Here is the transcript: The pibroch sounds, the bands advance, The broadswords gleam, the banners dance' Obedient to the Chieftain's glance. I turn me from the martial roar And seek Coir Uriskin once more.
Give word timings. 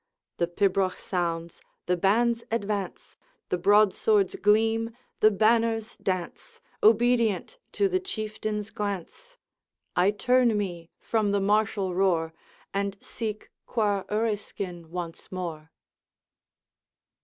The 0.37 0.47
pibroch 0.47 0.97
sounds, 0.97 1.61
the 1.85 1.95
bands 1.95 2.43
advance, 2.49 3.17
The 3.49 3.57
broadswords 3.59 4.35
gleam, 4.35 4.97
the 5.19 5.29
banners 5.29 5.95
dance' 5.97 6.59
Obedient 6.81 7.59
to 7.73 7.87
the 7.87 7.99
Chieftain's 7.99 8.71
glance. 8.71 9.37
I 9.95 10.09
turn 10.09 10.57
me 10.57 10.89
from 10.99 11.33
the 11.33 11.39
martial 11.39 11.93
roar 11.93 12.33
And 12.73 12.97
seek 12.99 13.51
Coir 13.67 14.05
Uriskin 14.09 14.87
once 14.89 15.31
more. 15.31 15.69